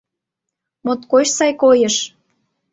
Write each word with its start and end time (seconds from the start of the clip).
Моткоч 0.85 1.27
сай 1.37 1.51
койыш! 1.61 1.95